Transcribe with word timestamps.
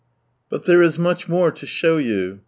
But 0.49 0.65
there 0.65 0.81
is 0.81 0.97
much 0.97 1.29
more 1.29 1.51
to 1.51 1.65
show 1.67 1.97
you. 1.97 2.39